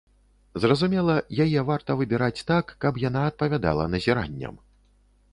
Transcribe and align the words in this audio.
Зразумела, 0.61 1.15
яе 1.43 1.59
варта 1.67 1.95
выбіраць 1.99 2.45
так, 2.51 2.65
каб 2.85 2.97
яна 3.03 3.21
адпавядала 3.33 3.85
назіранням. 3.97 4.57